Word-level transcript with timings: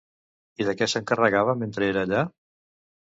I 0.63 0.65
de 0.69 0.73
què 0.79 0.87
s'encarregava 0.93 1.57
mentre 1.63 1.87
era 1.91 2.07
allà? 2.09 2.25